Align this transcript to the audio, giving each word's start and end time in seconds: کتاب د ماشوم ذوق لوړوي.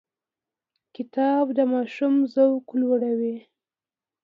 کتاب 0.95 1.45
د 1.57 1.59
ماشوم 1.73 2.15
ذوق 2.33 2.65
لوړوي. 2.79 3.37